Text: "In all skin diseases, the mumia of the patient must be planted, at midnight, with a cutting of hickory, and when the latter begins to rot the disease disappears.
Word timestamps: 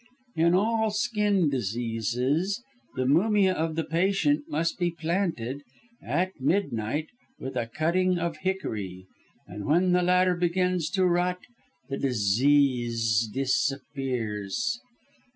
"In 0.35 0.55
all 0.55 0.89
skin 0.89 1.47
diseases, 1.47 2.63
the 2.95 3.05
mumia 3.05 3.53
of 3.53 3.75
the 3.75 3.83
patient 3.83 4.45
must 4.49 4.79
be 4.79 4.89
planted, 4.89 5.61
at 6.01 6.31
midnight, 6.41 7.05
with 7.37 7.55
a 7.55 7.67
cutting 7.67 8.17
of 8.17 8.37
hickory, 8.37 9.05
and 9.45 9.65
when 9.67 9.91
the 9.91 10.01
latter 10.01 10.33
begins 10.35 10.89
to 10.97 11.05
rot 11.05 11.37
the 11.87 11.99
disease 11.99 13.29
disappears. 13.31 14.79